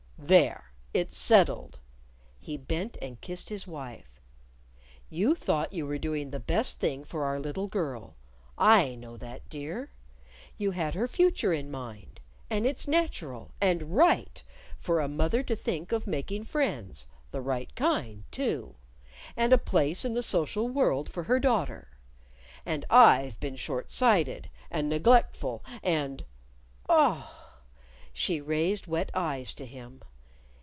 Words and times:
"There! 0.23 0.71
It's 0.93 1.17
settled." 1.17 1.79
He 2.39 2.55
bent 2.55 2.95
and 3.01 3.19
kissed 3.19 3.49
his 3.49 3.67
wife. 3.67 4.21
"You 5.09 5.35
thought 5.35 5.73
you 5.73 5.85
were 5.85 5.97
doing 5.97 6.29
the 6.29 6.39
best 6.39 6.79
thing 6.79 7.03
for 7.03 7.25
our 7.25 7.39
little 7.39 7.67
girl 7.67 8.15
I 8.57 8.95
know 8.95 9.17
that, 9.17 9.49
dear. 9.49 9.91
You 10.57 10.71
had 10.71 10.93
her 10.93 11.07
future 11.07 11.51
in 11.51 11.69
mind. 11.69 12.21
And 12.49 12.65
it's 12.65 12.87
natural 12.87 13.51
and 13.59 13.97
right 13.97 14.41
for 14.79 15.01
a 15.01 15.09
mother 15.09 15.43
to 15.43 15.55
think 15.55 15.91
of 15.91 16.07
making 16.07 16.45
friends 16.45 17.07
the 17.31 17.41
right 17.41 17.73
kind, 17.75 18.23
too 18.31 18.75
and 19.35 19.51
a 19.51 19.57
place 19.57 20.05
in 20.05 20.13
the 20.13 20.23
social 20.23 20.69
world 20.69 21.09
for 21.09 21.23
her 21.23 21.39
daughter. 21.39 21.97
And 22.65 22.85
I've 22.91 23.39
been 23.41 23.57
short 23.57 23.89
sighted, 23.91 24.49
and 24.69 24.87
neglectful, 24.87 25.65
and" 25.83 26.23
"Ah!" 26.87 27.55
She 28.13 28.39
raised 28.39 28.87
wet 28.87 29.09
eyes 29.13 29.53
to 29.55 29.65
him. 29.65 30.03